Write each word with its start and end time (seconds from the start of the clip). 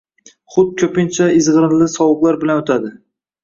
Hut 0.55 0.71
koʻpincha 0.83 1.29
izgʻirinli 1.41 1.91
sovuqlar 1.99 2.43
bilan 2.43 2.67
oʻtadi. 2.67 2.95